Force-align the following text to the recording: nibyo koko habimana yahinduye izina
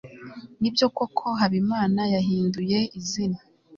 nibyo 0.61 0.87
koko 0.95 1.25
habimana 1.39 2.01
yahinduye 2.13 2.79
izina 2.99 3.39